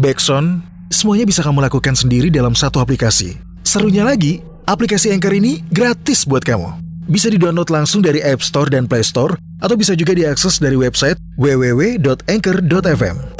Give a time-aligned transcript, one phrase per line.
[0.00, 3.36] backsound, semuanya bisa kamu lakukan sendiri dalam satu aplikasi.
[3.60, 6.80] Serunya lagi, aplikasi Anchor ini gratis buat kamu.
[7.06, 11.20] Bisa di-download langsung dari App Store dan Play Store, atau bisa juga diakses dari website
[11.36, 13.39] www.anchor.fm.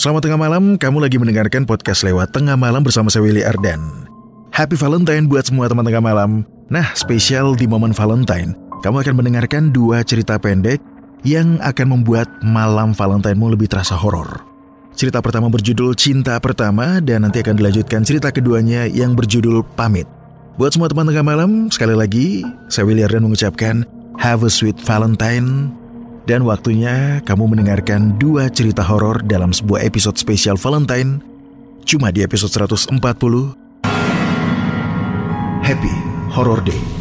[0.00, 4.08] Selamat tengah malam, kamu lagi mendengarkan podcast lewat tengah malam bersama saya Willy Ardan.
[4.48, 6.40] Happy Valentine buat semua teman tengah malam.
[6.72, 10.80] Nah, spesial di momen Valentine, kamu akan mendengarkan dua cerita pendek
[11.20, 14.40] yang akan membuat malam Valentine-mu lebih terasa horor.
[14.96, 20.08] Cerita pertama berjudul Cinta Pertama dan nanti akan dilanjutkan cerita keduanya yang berjudul Pamit.
[20.56, 22.40] Buat semua teman tengah malam, sekali lagi
[22.72, 23.84] saya Willy Ardan mengucapkan
[24.16, 25.76] Have a sweet Valentine
[26.28, 31.20] dan waktunya kamu mendengarkan dua cerita horor dalam sebuah episode spesial Valentine
[31.88, 33.00] cuma di episode 140
[35.60, 35.94] Happy
[36.32, 36.99] Horror Day.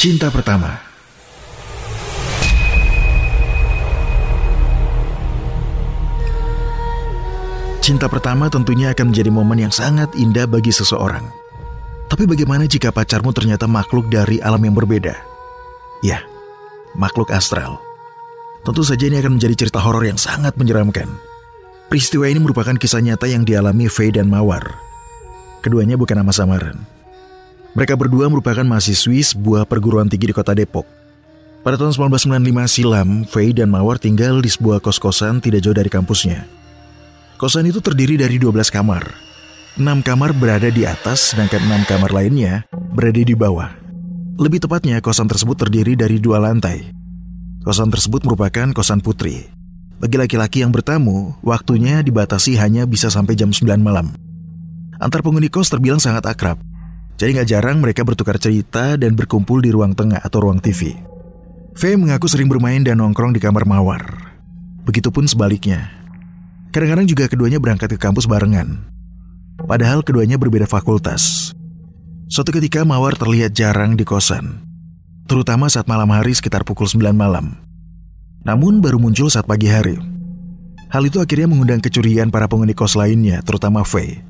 [0.00, 0.80] Cinta pertama.
[7.84, 11.28] Cinta pertama tentunya akan menjadi momen yang sangat indah bagi seseorang.
[12.08, 15.20] Tapi bagaimana jika pacarmu ternyata makhluk dari alam yang berbeda?
[16.00, 16.24] Ya,
[16.96, 17.76] makhluk astral.
[18.64, 21.12] Tentu saja ini akan menjadi cerita horor yang sangat menyeramkan.
[21.92, 24.64] Peristiwa ini merupakan kisah nyata yang dialami Faye dan Mawar.
[25.60, 26.99] Keduanya bukan nama samaran.
[27.70, 30.86] Mereka berdua merupakan mahasiswi sebuah perguruan tinggi di kota Depok.
[31.60, 36.48] Pada tahun 1995 silam, Faye dan Mawar tinggal di sebuah kos-kosan tidak jauh dari kampusnya.
[37.36, 39.04] Kosan itu terdiri dari 12 kamar.
[39.76, 43.70] 6 kamar berada di atas, sedangkan 6 kamar lainnya berada di bawah.
[44.40, 46.96] Lebih tepatnya, kosan tersebut terdiri dari dua lantai.
[47.60, 49.44] Kosan tersebut merupakan kosan putri.
[50.00, 54.16] Bagi laki-laki yang bertamu, waktunya dibatasi hanya bisa sampai jam 9 malam.
[54.96, 56.56] Antar penghuni kos terbilang sangat akrab.
[57.20, 60.96] Jadi gak jarang mereka bertukar cerita dan berkumpul di ruang tengah atau ruang TV.
[61.76, 64.32] Faye mengaku sering bermain dan nongkrong di kamar Mawar.
[64.88, 65.92] Begitupun sebaliknya.
[66.72, 68.88] Kadang-kadang juga keduanya berangkat ke kampus barengan.
[69.68, 71.52] Padahal keduanya berbeda fakultas.
[72.32, 74.64] Suatu ketika Mawar terlihat jarang di kosan.
[75.28, 77.52] Terutama saat malam hari sekitar pukul 9 malam.
[78.48, 80.00] Namun baru muncul saat pagi hari.
[80.88, 84.24] Hal itu akhirnya mengundang kecurigaan para penghuni kos lainnya, terutama Faye.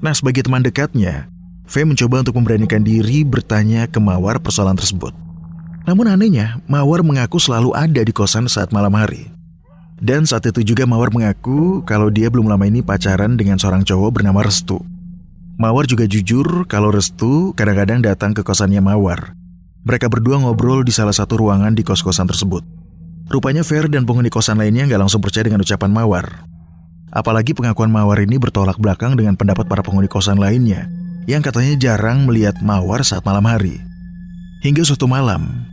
[0.00, 1.30] Nah, sebagai teman dekatnya,
[1.62, 5.14] Faye mencoba untuk memberanikan diri bertanya ke Mawar persoalan tersebut.
[5.86, 9.30] Namun anehnya, Mawar mengaku selalu ada di kosan saat malam hari.
[10.02, 14.10] Dan saat itu juga Mawar mengaku kalau dia belum lama ini pacaran dengan seorang cowok
[14.18, 14.82] bernama Restu.
[15.58, 19.38] Mawar juga jujur kalau Restu kadang-kadang datang ke kosannya Mawar.
[19.86, 22.62] Mereka berdua ngobrol di salah satu ruangan di kos-kosan tersebut.
[23.30, 26.26] Rupanya Fair dan penghuni kosan lainnya nggak langsung percaya dengan ucapan Mawar.
[27.14, 32.26] Apalagi pengakuan Mawar ini bertolak belakang dengan pendapat para penghuni kosan lainnya yang katanya jarang
[32.26, 33.78] melihat Mawar saat malam hari.
[34.62, 35.66] Hingga suatu malam,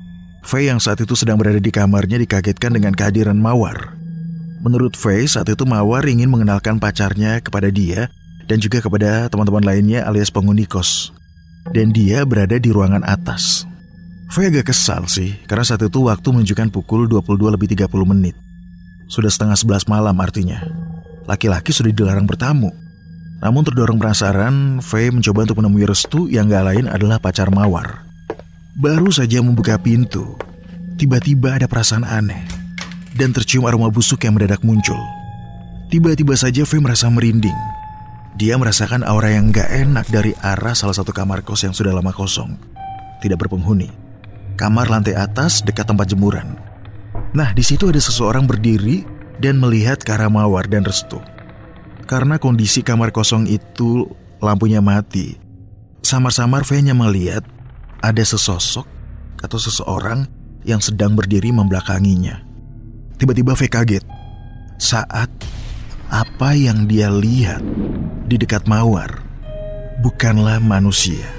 [0.45, 3.93] Faye yang saat itu sedang berada di kamarnya dikagetkan dengan kehadiran Mawar.
[4.65, 8.09] Menurut Faye, saat itu Mawar ingin mengenalkan pacarnya kepada dia
[8.49, 11.13] dan juga kepada teman-teman lainnya alias penghuni kos.
[11.69, 13.69] Dan dia berada di ruangan atas.
[14.29, 18.35] Faye agak kesal sih, karena saat itu waktu menunjukkan pukul 22 lebih 30 menit.
[19.09, 20.61] Sudah setengah 11 malam artinya.
[21.29, 22.73] Laki-laki sudah dilarang bertamu.
[23.39, 28.03] Namun terdorong penasaran, Faye mencoba untuk menemui Restu yang gak lain adalah pacar Mawar.
[28.75, 30.35] Baru saja membuka pintu,
[30.99, 32.43] tiba-tiba ada perasaan aneh
[33.15, 34.99] dan tercium aroma busuk yang mendadak muncul.
[35.87, 37.55] Tiba-tiba saja Faye merasa merinding.
[38.35, 42.11] Dia merasakan aura yang gak enak dari arah salah satu kamar kos yang sudah lama
[42.11, 42.59] kosong.
[43.23, 43.87] Tidak berpenghuni.
[44.59, 46.59] Kamar lantai atas dekat tempat jemuran.
[47.31, 49.07] Nah, di situ ada seseorang berdiri
[49.39, 51.23] dan melihat ke arah Mawar dan Restu.
[52.09, 54.09] Karena kondisi kamar kosong itu
[54.41, 55.37] lampunya mati.
[56.01, 57.45] Samar-samar hanya melihat
[58.01, 58.89] ada sesosok
[59.45, 60.25] atau seseorang
[60.65, 62.41] yang sedang berdiri membelakanginya.
[63.21, 64.03] Tiba-tiba Faye kaget
[64.81, 65.29] saat
[66.09, 67.61] Apa yang dia lihat
[68.25, 69.21] di dekat Mawar
[70.01, 71.29] bukanlah manusia.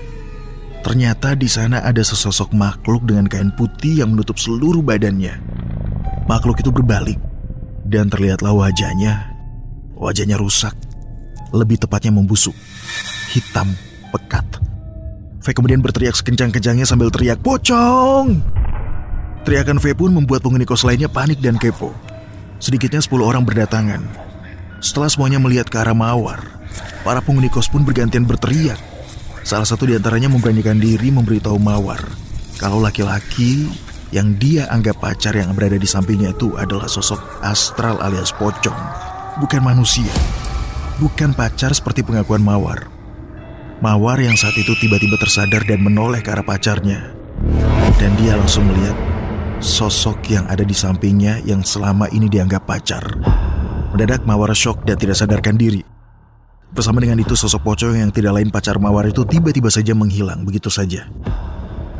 [0.86, 5.34] Ternyata di sana ada sesosok makhluk dengan kain putih yang menutup seluruh badannya.
[6.30, 7.18] Makhluk itu berbalik
[7.82, 9.29] dan terlihatlah wajahnya.
[10.00, 10.72] Wajahnya rusak,
[11.52, 12.56] lebih tepatnya membusuk,
[13.36, 13.68] hitam,
[14.08, 14.48] pekat.
[15.40, 18.40] V kemudian berteriak sekencang-kencangnya sambil teriak pocong.
[19.44, 21.92] Teriakan V pun membuat penghuni kos lainnya panik dan kepo.
[22.60, 24.04] Sedikitnya 10 orang berdatangan.
[24.80, 26.44] Setelah semuanya melihat ke arah Mawar,
[27.04, 28.80] para penghuni kos pun bergantian berteriak.
[29.44, 32.04] Salah satu di antaranya memberanikan diri memberitahu Mawar
[32.60, 33.72] kalau laki-laki
[34.12, 38.76] yang dia anggap pacar yang berada di sampingnya itu adalah sosok astral alias pocong,
[39.38, 40.10] bukan manusia.
[40.98, 42.90] Bukan pacar seperti pengakuan Mawar.
[43.80, 47.14] Mawar yang saat itu tiba-tiba tersadar dan menoleh ke arah pacarnya.
[47.96, 48.96] Dan dia langsung melihat
[49.60, 53.04] sosok yang ada di sampingnya yang selama ini dianggap pacar.
[53.94, 55.80] Mendadak Mawar shock dan tidak sadarkan diri.
[56.70, 60.68] Bersama dengan itu sosok pocong yang tidak lain pacar Mawar itu tiba-tiba saja menghilang begitu
[60.68, 61.08] saja.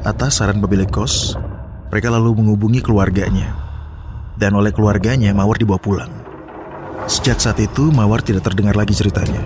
[0.05, 1.37] Atas saran pemilik kos,
[1.91, 3.57] mereka lalu menghubungi keluarganya.
[4.39, 6.30] Dan oleh keluarganya Mawar dibawa pulang.
[7.11, 9.43] Sejak saat itu Mawar tidak terdengar lagi ceritanya.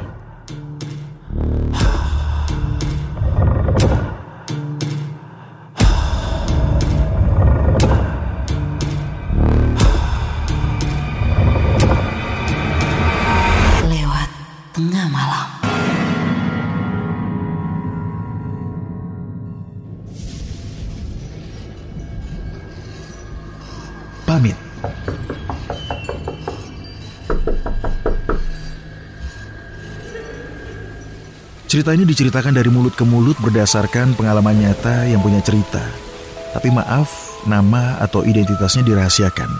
[13.89, 14.31] Lewat
[14.77, 15.49] tengah malam.
[24.29, 24.59] Pamit.
[31.75, 35.83] Cerita ini diceritakan dari mulut ke mulut berdasarkan pengalaman nyata yang punya cerita.
[36.55, 39.51] Tapi maaf, nama atau identitasnya dirahasiakan.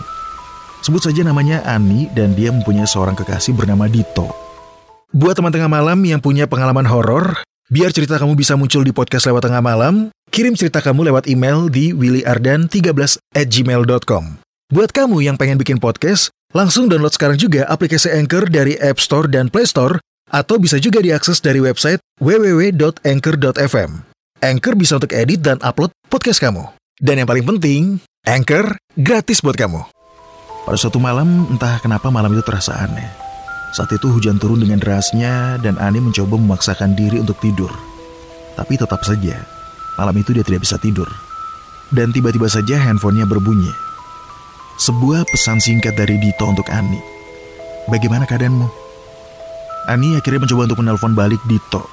[0.79, 4.31] Sebut saja namanya Ani dan dia mempunyai seorang kekasih bernama Dito.
[5.11, 9.27] Buat teman tengah malam yang punya pengalaman horor, biar cerita kamu bisa muncul di podcast
[9.27, 14.39] lewat tengah malam, kirim cerita kamu lewat email di willyardan13 at gmail.com.
[14.71, 19.27] Buat kamu yang pengen bikin podcast, langsung download sekarang juga aplikasi Anchor dari App Store
[19.27, 19.99] dan Play Store,
[20.29, 23.91] atau bisa juga diakses dari website www.anchor.fm.
[24.43, 26.69] Anchor bisa untuk edit dan upload podcast kamu.
[27.01, 27.81] Dan yang paling penting,
[28.23, 29.81] Anchor gratis buat kamu.
[30.65, 33.05] Pada suatu malam, entah kenapa malam itu terasa aneh.
[33.75, 37.69] Saat itu hujan turun dengan derasnya dan Ani mencoba memaksakan diri untuk tidur.
[38.55, 39.43] Tapi tetap saja,
[39.99, 41.11] malam itu dia tidak bisa tidur.
[41.91, 43.69] Dan tiba-tiba saja handphonenya berbunyi.
[44.79, 46.99] Sebuah pesan singkat dari Dito untuk Ani.
[47.91, 48.84] Bagaimana keadaanmu?
[49.85, 51.85] Ani akhirnya mencoba untuk menelpon balik Dito.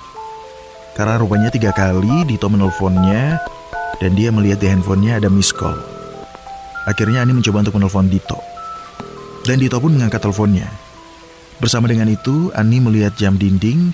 [0.96, 3.36] Karena rupanya tiga kali Dito menelponnya
[4.00, 5.76] dan dia melihat di handphonenya ada miss call.
[6.88, 8.40] Akhirnya Ani mencoba untuk menelpon Dito.
[9.44, 10.72] Dan Dito pun mengangkat teleponnya.
[11.60, 13.92] Bersama dengan itu, Ani melihat jam dinding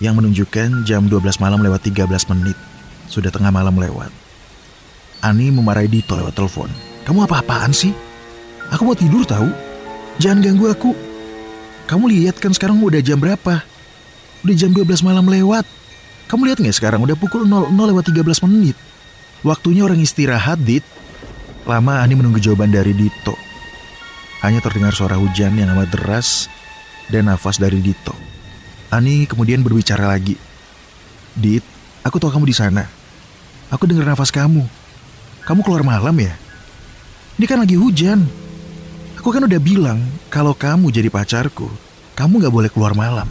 [0.00, 2.56] yang menunjukkan jam 12 malam lewat 13 menit.
[3.04, 4.08] Sudah tengah malam lewat.
[5.20, 6.72] Ani memarahi Dito lewat telepon.
[7.04, 7.92] Kamu apa-apaan sih?
[8.72, 9.52] Aku mau tidur tahu.
[10.16, 11.09] Jangan ganggu aku.
[11.90, 13.66] Kamu lihat kan sekarang udah jam berapa?
[14.46, 15.66] Udah jam 12 malam lewat.
[16.30, 18.78] Kamu lihat nggak sekarang udah pukul 00 lewat 13 menit.
[19.42, 20.86] Waktunya orang istirahat, Dit.
[21.66, 23.34] Lama Ani menunggu jawaban dari Dito.
[24.46, 26.46] Hanya terdengar suara hujan yang amat deras
[27.10, 28.14] dan nafas dari Dito.
[28.94, 30.38] Ani kemudian berbicara lagi.
[31.34, 31.66] Dit,
[32.06, 32.86] aku tahu kamu di sana.
[33.66, 34.62] Aku dengar nafas kamu.
[35.42, 36.38] Kamu keluar malam ya?
[37.34, 38.39] Ini kan lagi hujan.
[39.20, 40.00] Aku kan udah bilang
[40.32, 41.68] kalau kamu jadi pacarku,
[42.16, 43.28] kamu gak boleh keluar malam.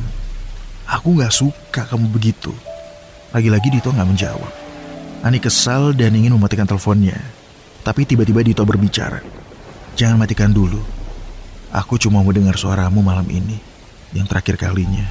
[0.85, 2.53] Aku gak suka kamu begitu.
[3.33, 4.53] Lagi-lagi Dito gak menjawab.
[5.25, 7.17] Ani kesal dan ingin mematikan teleponnya.
[7.81, 9.17] Tapi tiba-tiba Dito berbicara.
[9.97, 10.77] Jangan matikan dulu.
[11.73, 13.57] Aku cuma mau dengar suaramu malam ini.
[14.13, 15.09] Yang terakhir kalinya.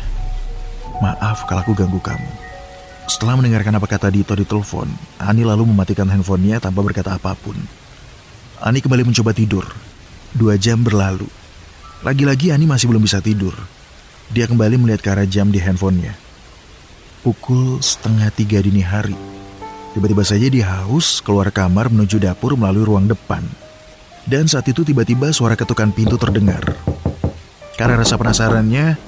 [1.03, 2.31] Maaf kalau aku ganggu kamu.
[3.11, 4.87] Setelah mendengarkan apa kata Dito di telepon,
[5.19, 7.59] Ani lalu mematikan handphonenya tanpa berkata apa pun.
[8.63, 9.88] Ani kembali mencoba tidur.
[10.37, 11.25] Dua jam berlalu.
[12.05, 13.57] Lagi-lagi Ani masih belum bisa tidur.
[14.29, 16.13] Dia kembali melihat ke arah jam di handphonenya.
[17.25, 19.17] Pukul setengah tiga dini hari.
[19.97, 23.41] Tiba-tiba saja dia haus keluar kamar menuju dapur melalui ruang depan.
[24.29, 26.77] Dan saat itu tiba-tiba suara ketukan pintu terdengar.
[27.81, 29.01] Karena rasa penasarannya,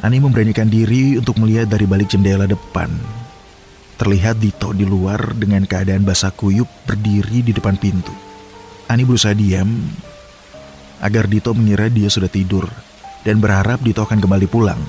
[0.00, 2.88] Ani memberanikan diri untuk melihat dari balik jendela depan.
[3.98, 8.14] Terlihat Dito di luar dengan keadaan basah kuyup berdiri di depan pintu.
[8.88, 9.68] Ani berusaha diam
[11.00, 12.68] agar Dito mengira dia sudah tidur
[13.24, 14.80] dan berharap Dito akan kembali pulang.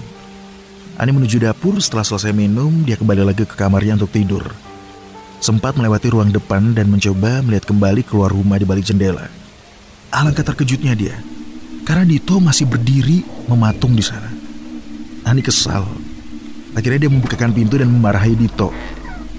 [0.99, 4.43] Ani menuju dapur setelah selesai minum, dia kembali lagi ke kamarnya untuk tidur.
[5.41, 9.25] Sempat melewati ruang depan dan mencoba melihat kembali keluar rumah di balik jendela.
[10.13, 11.17] Alangkah terkejutnya dia.
[11.81, 14.29] Karena Dito masih berdiri mematung di sana.
[15.25, 15.87] Ani kesal.
[16.77, 18.69] Akhirnya dia membukakan pintu dan memarahi Dito.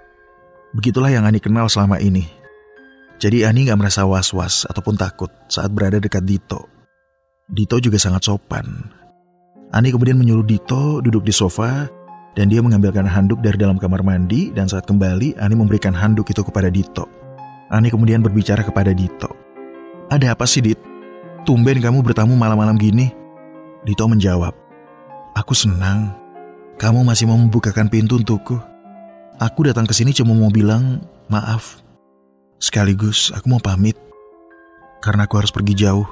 [0.76, 2.41] Begitulah yang Ani kenal selama ini.
[3.22, 6.66] Jadi Ani gak merasa was-was ataupun takut saat berada dekat Dito.
[7.46, 8.66] Dito juga sangat sopan.
[9.70, 11.86] Ani kemudian menyuruh Dito duduk di sofa
[12.34, 16.42] dan dia mengambilkan handuk dari dalam kamar mandi dan saat kembali Ani memberikan handuk itu
[16.42, 17.06] kepada Dito.
[17.70, 19.30] Ani kemudian berbicara kepada Dito.
[20.10, 20.82] Ada apa sih Dit?
[21.46, 23.14] Tumben kamu bertamu malam-malam gini?
[23.86, 24.50] Dito menjawab.
[25.38, 26.10] Aku senang.
[26.74, 28.58] Kamu masih mau membukakan pintu untukku.
[29.38, 31.81] Aku datang ke sini cuma mau bilang maaf.
[32.62, 33.98] Sekaligus aku mau pamit.
[35.02, 36.06] Karena aku harus pergi jauh.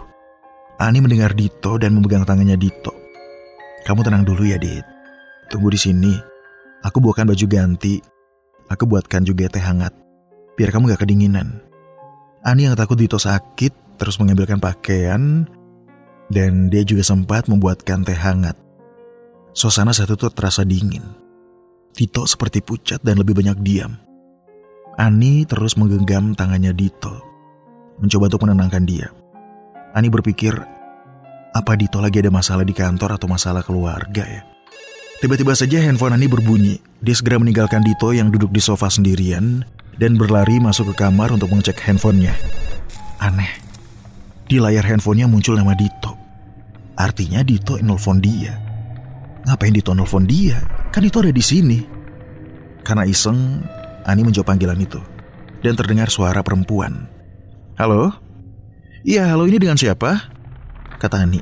[0.82, 2.90] Ani mendengar Dito dan memegang tangannya Dito.
[3.86, 4.82] Kamu tenang dulu ya, Dit.
[5.46, 6.10] Tunggu di sini.
[6.82, 8.02] Aku buatkan baju ganti.
[8.66, 9.94] Aku buatkan juga teh hangat.
[10.58, 11.62] Biar kamu gak kedinginan.
[12.42, 15.46] Ani yang takut Dito sakit, terus mengambilkan pakaian,
[16.34, 18.58] dan dia juga sempat membuatkan teh hangat.
[19.54, 21.04] Suasana saat itu terasa dingin.
[21.94, 24.09] Dito seperti pucat dan lebih banyak diam.
[25.00, 27.24] Ani terus menggenggam tangannya Dito,
[28.04, 29.08] mencoba untuk menenangkan dia.
[29.96, 30.52] Ani berpikir,
[31.56, 34.44] apa Dito lagi ada masalah di kantor atau masalah keluarga ya?
[35.24, 36.84] Tiba-tiba saja handphone Ani berbunyi.
[37.00, 39.64] Dia segera meninggalkan Dito yang duduk di sofa sendirian
[39.96, 42.36] dan berlari masuk ke kamar untuk mengecek handphonenya.
[43.24, 43.56] Aneh,
[44.52, 46.12] di layar handphonenya muncul nama Dito.
[47.00, 48.52] Artinya Dito nelfon dia.
[49.48, 50.60] Ngapain Dito nelfon dia?
[50.92, 51.80] Kan Dito ada di sini.
[52.84, 53.64] Karena iseng,
[54.04, 55.00] Ani menjawab panggilan itu.
[55.60, 57.08] Dan terdengar suara perempuan.
[57.76, 58.12] Halo?
[59.04, 60.32] Iya, halo ini dengan siapa?
[61.00, 61.40] Kata Ani.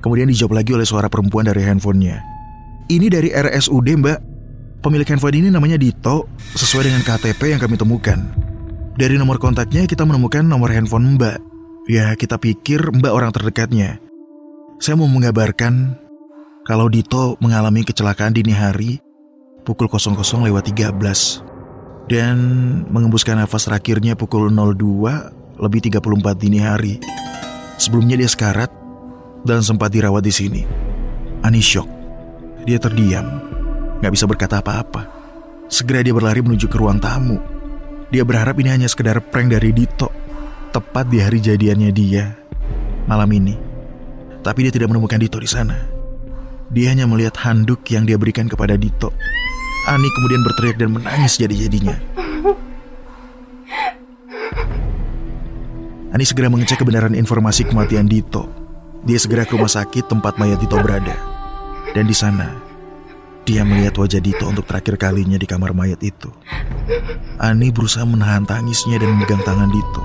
[0.00, 2.22] Kemudian dijawab lagi oleh suara perempuan dari handphonenya.
[2.88, 4.18] Ini dari RSUD mbak.
[4.78, 8.30] Pemilik handphone ini namanya Dito, sesuai dengan KTP yang kami temukan.
[8.94, 11.42] Dari nomor kontaknya kita menemukan nomor handphone mbak.
[11.90, 13.98] Ya, kita pikir mbak orang terdekatnya.
[14.78, 15.98] Saya mau mengabarkan
[16.62, 19.02] kalau Dito mengalami kecelakaan dini hari
[19.66, 21.47] pukul 00 lewat 13
[22.08, 22.36] dan
[22.88, 26.94] mengembuskan nafas terakhirnya pukul 02 lebih 34 dini hari.
[27.76, 28.72] Sebelumnya dia sekarat
[29.44, 30.62] dan sempat dirawat di sini.
[31.44, 31.86] Ani shock.
[32.66, 33.38] Dia terdiam,
[34.02, 35.06] gak bisa berkata apa-apa.
[35.68, 37.38] Segera dia berlari menuju ke ruang tamu.
[38.08, 40.08] Dia berharap ini hanya sekedar prank dari Dito,
[40.72, 42.24] tepat di hari jadiannya dia
[43.04, 43.56] malam ini.
[44.40, 45.76] Tapi dia tidak menemukan Dito di sana.
[46.68, 49.12] Dia hanya melihat handuk yang dia berikan kepada Dito.
[49.88, 51.96] Ani kemudian berteriak dan menangis jadi-jadinya.
[56.12, 58.52] Ani segera mengecek kebenaran informasi kematian Dito.
[59.08, 61.16] Dia segera ke rumah sakit tempat mayat Dito berada.
[61.96, 62.52] Dan di sana,
[63.48, 66.28] dia melihat wajah Dito untuk terakhir kalinya di kamar mayat itu.
[67.40, 70.04] Ani berusaha menahan tangisnya dan memegang tangan Dito.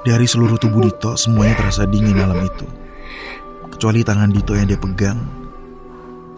[0.00, 2.64] Dari seluruh tubuh Dito, semuanya terasa dingin malam itu.
[3.68, 5.20] Kecuali tangan Dito yang dia pegang,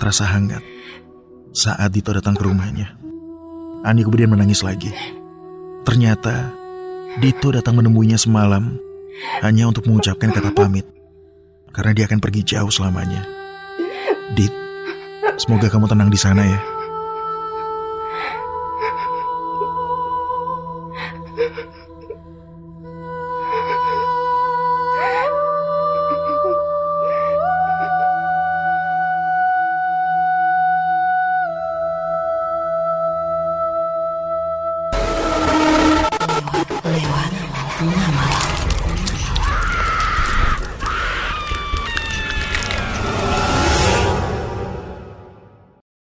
[0.03, 0.74] terasa hangat
[1.54, 2.99] saat Dito datang ke rumahnya.
[3.87, 4.90] Ani kemudian menangis lagi.
[5.87, 6.50] Ternyata
[7.23, 8.75] Dito datang menemuinya semalam
[9.46, 10.82] hanya untuk mengucapkan kata pamit.
[11.70, 13.23] Karena dia akan pergi jauh selamanya.
[14.34, 14.50] Dit,
[15.38, 16.74] semoga kamu tenang di sana ya.